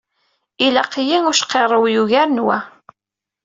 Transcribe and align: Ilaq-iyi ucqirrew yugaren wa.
Ilaq-iyi 0.65 1.17
ucqirrew 1.29 1.85
yugaren 1.95 2.39
wa. 2.47 2.57